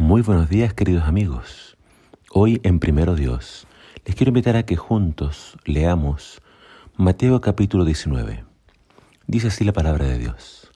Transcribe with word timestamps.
Muy 0.00 0.22
buenos 0.22 0.48
días 0.48 0.72
queridos 0.72 1.04
amigos. 1.04 1.76
Hoy 2.32 2.58
en 2.62 2.80
Primero 2.80 3.16
Dios 3.16 3.66
les 4.06 4.16
quiero 4.16 4.30
invitar 4.30 4.56
a 4.56 4.62
que 4.62 4.74
juntos 4.74 5.58
leamos 5.66 6.40
Mateo 6.96 7.42
capítulo 7.42 7.84
19. 7.84 8.46
Dice 9.26 9.48
así 9.48 9.62
la 9.62 9.74
palabra 9.74 10.06
de 10.06 10.16
Dios. 10.16 10.72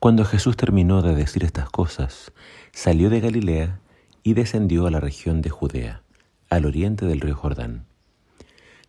Cuando 0.00 0.24
Jesús 0.24 0.56
terminó 0.56 1.00
de 1.00 1.14
decir 1.14 1.44
estas 1.44 1.70
cosas, 1.70 2.32
salió 2.72 3.08
de 3.08 3.20
Galilea 3.20 3.78
y 4.24 4.34
descendió 4.34 4.88
a 4.88 4.90
la 4.90 4.98
región 4.98 5.42
de 5.42 5.50
Judea, 5.50 6.02
al 6.48 6.66
oriente 6.66 7.06
del 7.06 7.20
río 7.20 7.36
Jordán. 7.36 7.84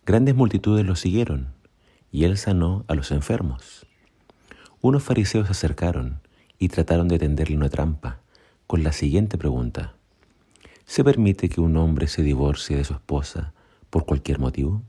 Grandes 0.08 0.34
multitudes 0.34 0.88
lo 0.88 0.96
siguieron, 0.96 1.54
y 2.12 2.24
él 2.24 2.40
sanó 2.40 2.84
a 2.88 2.96
los 2.96 3.12
enfermos. 3.12 3.86
Unos 4.82 5.04
fariseos 5.04 5.46
se 5.46 5.52
acercaron 5.52 6.20
y 6.58 6.70
trataron 6.70 7.08
de 7.08 7.20
tenderle 7.20 7.58
una 7.58 7.70
trampa 7.70 8.22
con 8.72 8.84
la 8.84 8.94
siguiente 8.94 9.38
pregunta. 9.38 9.96
¿Se 10.86 11.04
permite 11.04 11.50
que 11.50 11.60
un 11.60 11.76
hombre 11.76 12.08
se 12.08 12.24
divorcie 12.24 12.78
de 12.78 12.86
su 12.86 12.94
esposa 12.94 13.54
por 13.90 14.06
cualquier 14.06 14.40
motivo? 14.40 14.82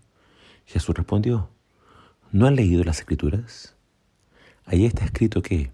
Jesús 0.67 0.95
respondió, 0.95 1.49
¿no 2.31 2.47
han 2.47 2.55
leído 2.55 2.85
las 2.85 3.01
escrituras? 3.01 3.75
Allí 4.67 4.87
está 4.87 5.05
escrito 5.05 5.43
que, 5.43 5.73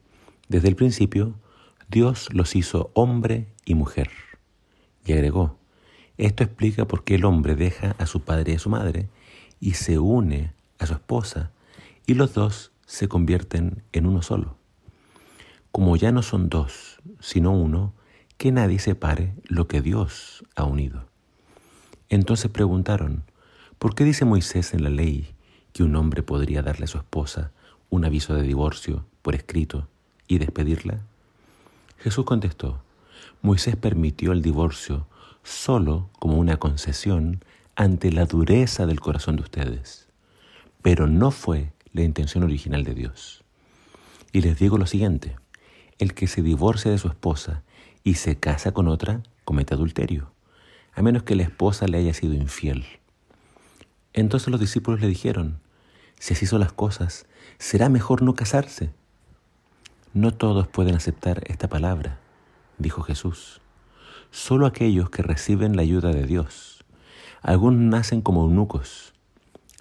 desde 0.48 0.68
el 0.68 0.74
principio, 0.74 1.34
Dios 1.90 2.32
los 2.32 2.56
hizo 2.56 2.90
hombre 2.94 3.48
y 3.66 3.74
mujer. 3.74 4.08
Y 5.04 5.12
agregó, 5.12 5.58
esto 6.16 6.44
explica 6.44 6.86
por 6.86 7.04
qué 7.04 7.16
el 7.16 7.26
hombre 7.26 7.56
deja 7.56 7.94
a 7.98 8.06
su 8.06 8.22
padre 8.22 8.52
y 8.52 8.56
a 8.56 8.58
su 8.58 8.70
madre 8.70 9.10
y 9.60 9.74
se 9.74 9.98
une 9.98 10.54
a 10.78 10.86
su 10.86 10.94
esposa 10.94 11.50
y 12.06 12.14
los 12.14 12.32
dos 12.32 12.72
se 12.86 13.06
convierten 13.06 13.82
en 13.92 14.06
uno 14.06 14.22
solo. 14.22 14.56
Como 15.72 15.94
ya 15.96 16.10
no 16.10 16.22
son 16.22 16.48
dos, 16.48 17.02
sino 17.20 17.52
uno, 17.52 17.92
que 18.38 18.52
nadie 18.52 18.78
separe 18.78 19.34
lo 19.48 19.66
que 19.66 19.82
Dios 19.82 20.44
ha 20.54 20.62
unido. 20.62 21.04
Entonces 22.08 22.48
preguntaron, 22.50 23.24
¿por 23.80 23.96
qué 23.96 24.04
dice 24.04 24.24
Moisés 24.24 24.74
en 24.74 24.84
la 24.84 24.90
ley 24.90 25.34
que 25.72 25.82
un 25.82 25.96
hombre 25.96 26.22
podría 26.22 26.62
darle 26.62 26.84
a 26.84 26.88
su 26.88 26.98
esposa 26.98 27.50
un 27.90 28.04
aviso 28.04 28.34
de 28.34 28.42
divorcio 28.42 29.04
por 29.22 29.34
escrito 29.34 29.88
y 30.28 30.38
despedirla? 30.38 31.00
Jesús 31.98 32.24
contestó, 32.24 32.80
Moisés 33.42 33.74
permitió 33.74 34.30
el 34.30 34.40
divorcio 34.40 35.08
solo 35.42 36.08
como 36.20 36.38
una 36.38 36.58
concesión 36.58 37.44
ante 37.74 38.12
la 38.12 38.24
dureza 38.24 38.86
del 38.86 39.00
corazón 39.00 39.34
de 39.34 39.42
ustedes, 39.42 40.06
pero 40.80 41.08
no 41.08 41.32
fue 41.32 41.72
la 41.92 42.02
intención 42.02 42.44
original 42.44 42.84
de 42.84 42.94
Dios. 42.94 43.42
Y 44.30 44.42
les 44.42 44.60
digo 44.60 44.78
lo 44.78 44.86
siguiente, 44.86 45.34
el 45.98 46.14
que 46.14 46.28
se 46.28 46.42
divorcia 46.42 46.92
de 46.92 46.98
su 46.98 47.08
esposa 47.08 47.64
y 48.04 48.14
se 48.14 48.38
casa 48.38 48.72
con 48.72 48.88
otra, 48.88 49.22
comete 49.44 49.74
adulterio, 49.74 50.32
a 50.94 51.02
menos 51.02 51.22
que 51.22 51.36
la 51.36 51.42
esposa 51.42 51.86
le 51.86 51.98
haya 51.98 52.14
sido 52.14 52.34
infiel. 52.34 52.86
Entonces 54.12 54.48
los 54.48 54.60
discípulos 54.60 55.00
le 55.00 55.06
dijeron, 55.06 55.60
si 56.18 56.34
así 56.34 56.46
son 56.46 56.60
las 56.60 56.72
cosas, 56.72 57.26
será 57.58 57.88
mejor 57.88 58.22
no 58.22 58.34
casarse. 58.34 58.90
No 60.14 60.32
todos 60.32 60.66
pueden 60.66 60.94
aceptar 60.94 61.42
esta 61.46 61.68
palabra, 61.68 62.18
dijo 62.78 63.02
Jesús. 63.02 63.60
Solo 64.30 64.66
aquellos 64.66 65.10
que 65.10 65.22
reciben 65.22 65.76
la 65.76 65.82
ayuda 65.82 66.10
de 66.10 66.26
Dios. 66.26 66.84
Algunos 67.42 67.80
nacen 67.80 68.20
como 68.20 68.42
eunucos, 68.42 69.14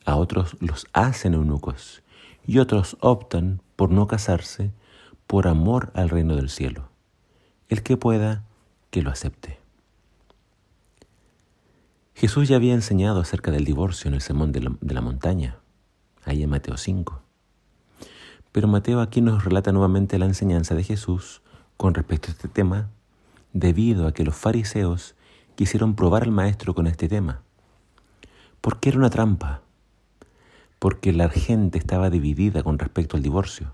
a 0.06 0.16
otros 0.16 0.56
los 0.60 0.86
hacen 0.94 1.34
eunucos, 1.34 2.04
y 2.46 2.60
otros 2.60 2.98
optan 3.02 3.62
por 3.76 3.90
no 3.92 4.08
casarse 4.08 4.72
por 5.26 5.48
amor 5.48 5.92
al 5.96 6.10
reino 6.10 6.36
del 6.36 6.50
cielo. 6.50 6.90
El 7.70 7.84
que 7.84 7.98
pueda, 7.98 8.46
que 8.92 9.02
lo 9.02 9.10
acepte. 9.10 9.60
Jesús 12.16 12.48
ya 12.48 12.56
había 12.56 12.74
enseñado 12.74 13.20
acerca 13.20 13.52
del 13.52 13.66
divorcio 13.66 14.08
en 14.08 14.14
el 14.14 14.22
sermón 14.22 14.54
de 14.54 14.62
la, 14.62 15.02
montaña, 15.02 15.58
ahí 16.24 16.44
en 16.44 16.50
Mateo 16.50 16.78
5. 16.78 17.22
Pero 18.54 18.70
Mateo 18.70 19.02
aquí 19.02 19.20
nos 19.20 19.44
relata 19.44 19.74
nuevamente 19.74 20.18
la 20.18 20.26
enseñanza 20.26 20.76
de 20.76 20.84
Jesús 20.84 21.42
con 21.76 21.94
respecto 21.94 22.30
a 22.30 22.32
este 22.32 22.48
tema, 22.48 22.90
debido 23.52 24.08
a 24.08 24.14
que 24.14 24.24
los 24.24 24.36
fariseos 24.36 25.16
quisieron 25.56 25.94
probar 25.94 26.24
al 26.24 26.32
maestro 26.32 26.74
con 26.74 26.88
este 26.88 27.10
tema. 27.10 27.42
Porque 28.62 28.90
era 28.90 28.98
una 28.98 29.10
trampa, 29.10 29.62
porque 30.80 31.12
la 31.12 31.28
gente 31.28 31.78
estaba 31.78 32.10
dividida 32.10 32.64
con 32.64 32.80
respecto 32.80 33.18
al 33.18 33.24
divorcio. 33.24 33.74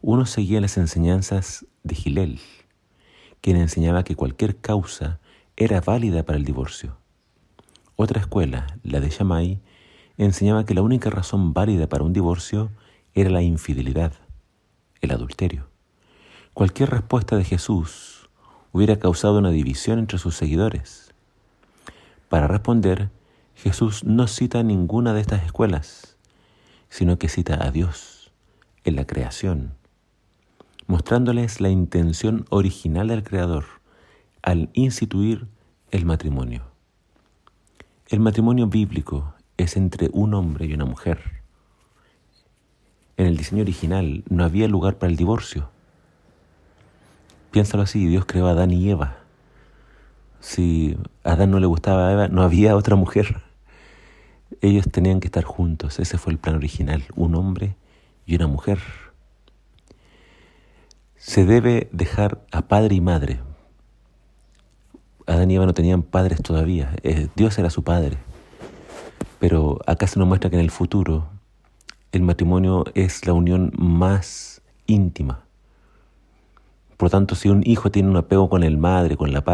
Uno 0.00 0.24
seguía 0.24 0.62
las 0.62 0.78
enseñanzas 0.78 1.66
de 1.84 1.94
Gilel, 1.94 2.40
quien 3.42 3.56
enseñaba 3.56 4.04
que 4.04 4.16
cualquier 4.16 4.56
causa 4.56 5.18
era 5.56 5.80
válida 5.80 6.22
para 6.22 6.38
el 6.38 6.44
divorcio. 6.44 6.96
Otra 7.96 8.20
escuela, 8.20 8.78
la 8.84 9.00
de 9.00 9.10
Shammai, 9.10 9.60
enseñaba 10.16 10.64
que 10.64 10.74
la 10.74 10.82
única 10.82 11.10
razón 11.10 11.52
válida 11.52 11.88
para 11.88 12.04
un 12.04 12.12
divorcio 12.12 12.70
era 13.14 13.28
la 13.28 13.42
infidelidad, 13.42 14.12
el 15.00 15.10
adulterio. 15.10 15.68
Cualquier 16.54 16.90
respuesta 16.90 17.36
de 17.36 17.44
Jesús 17.44 18.30
hubiera 18.70 18.98
causado 18.98 19.38
una 19.38 19.50
división 19.50 19.98
entre 19.98 20.18
sus 20.18 20.36
seguidores. 20.36 21.12
Para 22.28 22.46
responder, 22.46 23.10
Jesús 23.56 24.04
no 24.04 24.28
cita 24.28 24.62
ninguna 24.62 25.12
de 25.14 25.20
estas 25.20 25.44
escuelas, 25.44 26.16
sino 26.88 27.18
que 27.18 27.28
cita 27.28 27.62
a 27.62 27.70
Dios 27.72 28.30
en 28.84 28.96
la 28.96 29.06
creación 29.06 29.81
mostrándoles 30.86 31.60
la 31.60 31.68
intención 31.68 32.46
original 32.50 33.08
del 33.08 33.22
Creador 33.22 33.64
al 34.42 34.70
instituir 34.72 35.46
el 35.90 36.04
matrimonio. 36.04 36.62
El 38.08 38.20
matrimonio 38.20 38.66
bíblico 38.66 39.34
es 39.56 39.76
entre 39.76 40.10
un 40.12 40.34
hombre 40.34 40.66
y 40.66 40.74
una 40.74 40.84
mujer. 40.84 41.42
En 43.16 43.26
el 43.26 43.36
diseño 43.36 43.62
original 43.62 44.24
no 44.28 44.44
había 44.44 44.68
lugar 44.68 44.98
para 44.98 45.10
el 45.10 45.16
divorcio. 45.16 45.70
Piénsalo 47.50 47.84
así, 47.84 48.06
Dios 48.06 48.24
creó 48.26 48.46
a 48.48 48.50
Adán 48.50 48.70
y 48.72 48.90
Eva. 48.90 49.18
Si 50.40 50.96
a 51.22 51.32
Adán 51.32 51.50
no 51.50 51.60
le 51.60 51.66
gustaba 51.66 52.08
a 52.08 52.12
Eva, 52.12 52.28
no 52.28 52.42
había 52.42 52.74
otra 52.74 52.96
mujer. 52.96 53.42
Ellos 54.60 54.86
tenían 54.90 55.20
que 55.20 55.28
estar 55.28 55.44
juntos, 55.44 56.00
ese 56.00 56.18
fue 56.18 56.32
el 56.32 56.38
plan 56.38 56.56
original, 56.56 57.04
un 57.14 57.34
hombre 57.34 57.76
y 58.26 58.34
una 58.34 58.46
mujer 58.46 58.78
se 61.22 61.44
debe 61.44 61.88
dejar 61.92 62.44
a 62.50 62.62
padre 62.62 62.96
y 62.96 63.00
madre. 63.00 63.38
Adán 65.24 65.52
y 65.52 65.54
Eva 65.54 65.66
no 65.66 65.72
tenían 65.72 66.02
padres 66.02 66.42
todavía, 66.42 66.96
eh, 67.04 67.28
Dios 67.36 67.56
era 67.60 67.70
su 67.70 67.84
padre. 67.84 68.18
Pero 69.38 69.78
acá 69.86 70.08
se 70.08 70.18
nos 70.18 70.26
muestra 70.26 70.50
que 70.50 70.56
en 70.56 70.62
el 70.62 70.72
futuro 70.72 71.28
el 72.10 72.22
matrimonio 72.22 72.82
es 72.94 73.24
la 73.24 73.34
unión 73.34 73.70
más 73.78 74.62
íntima. 74.88 75.44
Por 76.96 77.06
lo 77.06 77.10
tanto, 77.10 77.36
si 77.36 77.48
un 77.48 77.62
hijo 77.64 77.92
tiene 77.92 78.08
un 78.08 78.16
apego 78.16 78.50
con 78.50 78.64
el 78.64 78.76
madre, 78.76 79.16
con 79.16 79.32
la, 79.32 79.44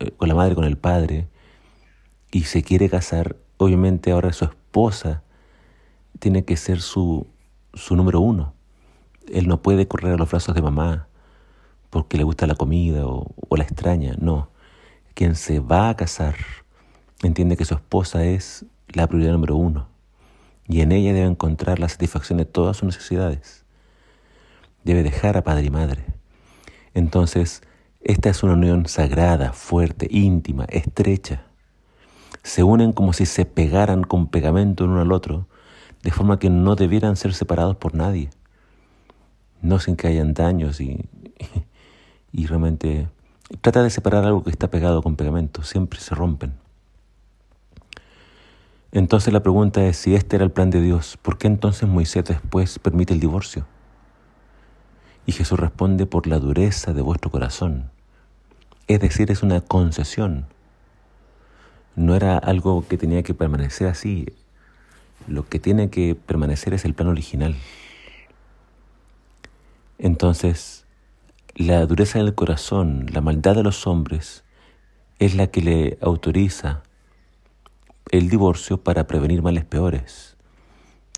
eh, 0.00 0.12
con 0.16 0.28
la 0.28 0.34
madre, 0.34 0.54
con 0.54 0.64
el 0.64 0.78
padre, 0.78 1.28
y 2.32 2.44
se 2.44 2.62
quiere 2.62 2.88
casar, 2.88 3.36
obviamente 3.58 4.12
ahora 4.12 4.32
su 4.32 4.46
esposa 4.46 5.22
tiene 6.20 6.46
que 6.46 6.56
ser 6.56 6.80
su, 6.80 7.26
su 7.74 7.96
número 7.96 8.18
uno. 8.18 8.54
Él 9.30 9.46
no 9.46 9.60
puede 9.60 9.86
correr 9.86 10.14
a 10.14 10.16
los 10.16 10.30
brazos 10.30 10.54
de 10.54 10.62
mamá, 10.62 11.07
porque 11.90 12.16
le 12.16 12.24
gusta 12.24 12.46
la 12.46 12.54
comida 12.54 13.06
o, 13.06 13.34
la 13.56 13.64
extraña, 13.64 14.14
no. 14.18 14.50
Quien 15.14 15.34
se 15.34 15.60
va 15.60 15.88
a 15.88 15.96
casar 15.96 16.36
entiende 17.22 17.56
que 17.56 17.64
su 17.64 17.74
esposa 17.74 18.24
es 18.24 18.64
la 18.88 19.06
prioridad 19.06 19.32
número 19.32 19.56
uno 19.56 19.88
y 20.68 20.82
en 20.82 20.92
ella 20.92 21.12
debe 21.12 21.26
encontrar 21.26 21.78
la 21.78 21.88
satisfacción 21.88 22.38
de 22.38 22.44
todas 22.44 22.76
sus 22.76 22.86
necesidades. 22.86 23.64
Debe 24.84 25.02
dejar 25.02 25.36
a 25.36 25.42
padre 25.42 25.64
y 25.64 25.70
madre. 25.70 26.04
Entonces, 26.94 27.62
esta 28.02 28.28
es 28.28 28.42
una 28.42 28.52
unión 28.52 28.86
sagrada, 28.86 29.52
fuerte, 29.52 30.06
íntima, 30.10 30.66
estrecha. 30.68 31.44
Se 32.42 32.62
unen 32.62 32.92
como 32.92 33.12
si 33.12 33.26
se 33.26 33.44
pegaran 33.46 34.04
con 34.04 34.28
pegamento 34.28 34.84
uno 34.84 35.00
al 35.00 35.12
otro, 35.12 35.48
de 36.02 36.10
forma 36.10 36.38
que 36.38 36.50
no 36.50 36.76
debieran 36.76 37.16
ser 37.16 37.34
separados 37.34 37.76
por 37.76 37.94
nadie. 37.94 38.30
No 39.62 39.80
sin 39.80 39.96
que 39.96 40.06
hayan 40.06 40.34
daños 40.34 40.80
y 40.80 41.08
realmente 42.32 43.08
trata 43.60 43.82
de 43.82 43.90
separar 43.90 44.24
algo 44.24 44.44
que 44.44 44.50
está 44.50 44.68
pegado 44.70 45.02
con 45.02 45.16
pegamento, 45.16 45.62
siempre 45.62 46.00
se 46.00 46.14
rompen. 46.14 46.54
Entonces 48.92 49.32
la 49.32 49.42
pregunta 49.42 49.84
es, 49.84 49.98
si 49.98 50.14
este 50.14 50.36
era 50.36 50.44
el 50.44 50.50
plan 50.50 50.70
de 50.70 50.80
Dios, 50.80 51.18
¿por 51.20 51.36
qué 51.36 51.46
entonces 51.46 51.88
Moisés 51.88 52.24
después 52.24 52.78
permite 52.78 53.12
el 53.12 53.20
divorcio? 53.20 53.66
Y 55.26 55.32
Jesús 55.32 55.60
responde 55.60 56.06
por 56.06 56.26
la 56.26 56.38
dureza 56.38 56.94
de 56.94 57.02
vuestro 57.02 57.30
corazón. 57.30 57.90
Es 58.86 59.00
decir, 59.00 59.30
es 59.30 59.42
una 59.42 59.60
concesión. 59.60 60.46
No 61.96 62.14
era 62.14 62.38
algo 62.38 62.86
que 62.88 62.96
tenía 62.96 63.22
que 63.22 63.34
permanecer 63.34 63.88
así. 63.88 64.26
Lo 65.26 65.46
que 65.46 65.58
tiene 65.58 65.90
que 65.90 66.14
permanecer 66.14 66.72
es 66.72 66.86
el 66.86 66.94
plan 66.94 67.08
original. 67.08 67.56
Entonces, 69.98 70.86
la 71.58 71.84
dureza 71.86 72.20
del 72.20 72.36
corazón, 72.36 73.06
la 73.12 73.20
maldad 73.20 73.56
de 73.56 73.64
los 73.64 73.88
hombres, 73.88 74.44
es 75.18 75.34
la 75.34 75.48
que 75.48 75.60
le 75.60 75.98
autoriza 76.00 76.84
el 78.12 78.30
divorcio 78.30 78.84
para 78.84 79.08
prevenir 79.08 79.42
males 79.42 79.64
peores. 79.64 80.36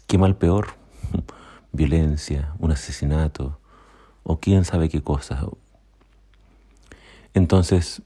¿Qué 0.06 0.16
mal 0.16 0.38
peor? 0.38 0.68
Violencia, 1.72 2.54
un 2.58 2.72
asesinato 2.72 3.58
o 4.22 4.40
quién 4.40 4.64
sabe 4.64 4.88
qué 4.88 5.02
cosa. 5.02 5.46
Entonces, 7.34 8.00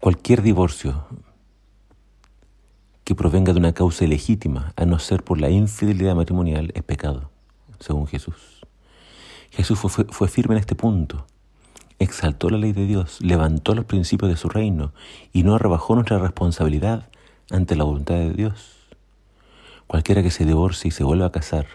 cualquier 0.00 0.42
divorcio 0.42 1.06
que 3.04 3.14
provenga 3.14 3.52
de 3.52 3.60
una 3.60 3.74
causa 3.74 4.04
ilegítima, 4.04 4.72
a 4.74 4.84
no 4.86 4.98
ser 4.98 5.22
por 5.22 5.40
la 5.40 5.50
infidelidad 5.50 6.16
matrimonial, 6.16 6.72
es 6.74 6.82
pecado, 6.82 7.30
según 7.78 8.08
Jesús. 8.08 8.66
Jesús 9.50 9.78
fue, 9.80 10.28
firme 10.28 10.54
en 10.54 10.60
este 10.60 10.74
punto 10.74 11.26
exaltó 11.98 12.48
la 12.48 12.58
ley 12.58 12.72
de 12.72 12.86
Dios, 12.86 13.18
levantó 13.20 13.74
los 13.74 13.84
principios 13.84 14.30
de 14.30 14.36
su 14.36 14.48
reino 14.48 14.92
y 15.32 15.42
no 15.42 15.58
rebajó 15.58 15.96
nuestra 15.96 16.18
responsabilidad 16.18 17.08
ante 17.50 17.74
la 17.74 17.82
voluntad 17.84 18.14
de 18.14 18.32
Dios. 18.32 18.76
Cualquiera 19.88 20.22
que 20.22 20.30
se 20.30 20.44
divorcie 20.44 20.88
y 20.88 20.92
se 20.92 21.02
vuelva 21.02 21.26
a 21.26 21.32
casar, 21.32 21.66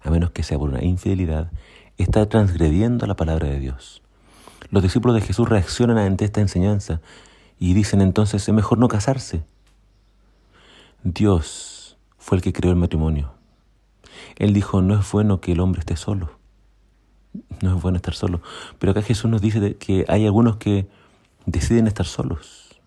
a 0.00 0.10
menos 0.10 0.30
que 0.30 0.42
sea 0.42 0.58
por 0.58 0.70
una 0.70 0.82
infidelidad, 0.82 1.50
está 1.98 2.26
transgrediendo 2.26 3.06
la 3.06 3.16
palabra 3.16 3.48
de 3.48 3.60
Dios. 3.60 4.02
Los 4.70 4.82
discípulos 4.82 5.14
de 5.14 5.20
Jesús 5.20 5.46
reaccionan 5.46 5.98
ante 5.98 6.24
esta 6.24 6.40
enseñanza 6.40 7.02
y 7.58 7.74
dicen 7.74 8.00
entonces 8.00 8.48
es 8.48 8.54
mejor 8.54 8.78
no 8.78 8.88
casarse. 8.88 9.44
Dios 11.02 11.98
fue 12.16 12.38
el 12.38 12.42
que 12.42 12.54
creó 12.54 12.70
el 12.70 12.78
matrimonio. 12.78 13.34
Él 14.36 14.54
dijo, 14.54 14.80
no 14.80 14.98
es 14.98 15.12
bueno 15.12 15.40
que 15.40 15.52
el 15.52 15.60
hombre 15.60 15.80
esté 15.80 15.96
solo 15.96 16.30
no 17.62 17.76
es 17.76 17.82
bueno 17.82 17.96
estar 17.96 18.14
solo. 18.14 18.40
Pero 18.78 18.92
acá 18.92 19.02
Jesús 19.02 19.30
nos 19.30 19.40
dice 19.40 19.76
que 19.76 20.04
hay 20.08 20.26
algunos 20.26 20.56
que 20.56 20.88
deciden 21.46 21.86
estar 21.86 22.06
solos. 22.06 22.80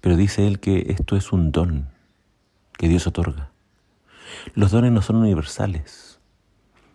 Pero 0.00 0.16
dice 0.16 0.46
Él 0.46 0.60
que 0.60 0.86
esto 0.90 1.16
es 1.16 1.32
un 1.32 1.52
don 1.52 1.88
que 2.76 2.88
Dios 2.88 3.06
otorga. 3.06 3.50
Los 4.54 4.70
dones 4.70 4.92
no 4.92 5.02
son 5.02 5.16
universales. 5.16 6.20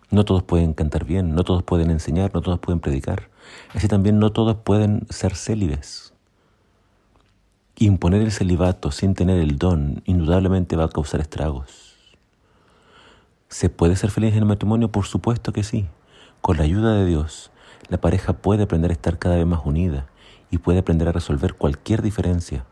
No 0.09 0.25
todos 0.25 0.43
pueden 0.43 0.73
cantar 0.73 1.05
bien, 1.05 1.33
no 1.35 1.43
todos 1.43 1.63
pueden 1.63 1.89
enseñar, 1.89 2.33
no 2.33 2.41
todos 2.41 2.59
pueden 2.59 2.79
predicar. 2.79 3.29
Así 3.73 3.87
también 3.87 4.19
no 4.19 4.31
todos 4.31 4.57
pueden 4.57 5.07
ser 5.09 5.35
célibes. 5.35 6.13
Imponer 7.75 8.21
el 8.21 8.31
celibato 8.31 8.91
sin 8.91 9.15
tener 9.15 9.39
el 9.39 9.57
don 9.57 10.03
indudablemente 10.05 10.75
va 10.75 10.85
a 10.85 10.89
causar 10.89 11.19
estragos. 11.19 11.97
¿Se 13.49 13.69
puede 13.69 13.95
ser 13.95 14.11
feliz 14.11 14.33
en 14.33 14.39
el 14.39 14.45
matrimonio? 14.45 14.91
Por 14.91 15.05
supuesto 15.05 15.51
que 15.51 15.63
sí. 15.63 15.87
Con 16.43 16.57
la 16.57 16.63
ayuda 16.63 16.95
de 16.95 17.05
Dios, 17.05 17.51
la 17.87 18.01
pareja 18.01 18.33
puede 18.33 18.63
aprender 18.63 18.91
a 18.91 18.93
estar 18.93 19.17
cada 19.17 19.37
vez 19.37 19.45
más 19.45 19.61
unida 19.63 20.07
y 20.51 20.57
puede 20.57 20.79
aprender 20.79 21.07
a 21.07 21.13
resolver 21.13 21.53
cualquier 21.53 22.01
diferencia. 22.01 22.65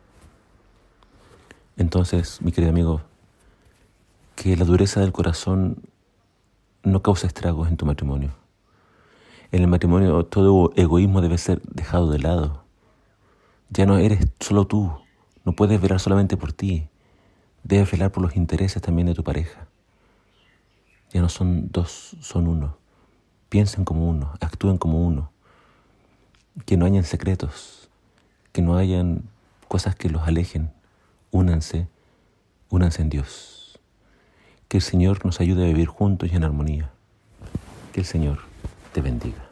Entonces, 1.78 2.42
mi 2.42 2.52
querido 2.52 2.72
amigo, 2.72 3.02
que 4.36 4.58
la 4.58 4.66
dureza 4.66 5.00
del 5.00 5.14
corazón 5.14 5.78
no 6.84 7.02
cause 7.02 7.26
estragos 7.26 7.70
en 7.70 7.78
tu 7.78 7.86
matrimonio. 7.86 8.32
En 9.54 9.62
el 9.62 9.70
matrimonio 9.70 10.26
todo 10.26 10.74
egoísmo 10.76 11.22
debe 11.22 11.38
ser 11.38 11.62
dejado 11.62 12.12
de 12.12 12.20
lado. 12.20 12.66
Ya 13.70 13.86
no 13.86 14.00
eres 14.00 14.28
solo 14.42 14.68
tú, 14.68 14.92
no 15.46 15.54
puedes 15.54 15.80
velar 15.80 16.02
solamente 16.02 16.36
por 16.36 16.52
ti, 16.52 16.90
debes 17.64 17.90
velar 17.90 18.12
por 18.12 18.22
los 18.22 18.36
intereses 18.36 18.82
también 18.82 19.08
de 19.08 19.14
tu 19.14 19.24
pareja. 19.24 19.70
Ya 21.14 21.22
no 21.22 21.30
son 21.30 21.70
dos, 21.72 22.18
son 22.20 22.50
uno 22.50 22.81
piensen 23.52 23.84
como 23.84 24.08
uno, 24.08 24.32
actúen 24.40 24.78
como 24.78 25.06
uno, 25.06 25.30
que 26.66 26.78
no 26.78 26.86
hayan 26.86 27.04
secretos, 27.04 27.90
que 28.54 28.62
no 28.62 28.78
hayan 28.78 29.24
cosas 29.68 29.94
que 29.94 30.10
los 30.10 30.26
alejen, 30.26 30.72
únanse, 31.32 31.90
únanse 32.70 33.02
en 33.02 33.10
Dios. 33.10 33.78
Que 34.70 34.78
el 34.78 34.84
Señor 34.84 35.26
nos 35.26 35.42
ayude 35.42 35.66
a 35.66 35.68
vivir 35.68 35.88
juntos 35.88 36.32
y 36.32 36.36
en 36.38 36.46
armonía. 36.46 36.92
Que 37.92 38.00
el 38.00 38.06
Señor 38.06 38.40
te 38.94 39.02
bendiga. 39.02 39.51